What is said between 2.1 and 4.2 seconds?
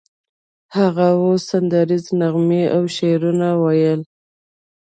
نغمې او شعرونه ویل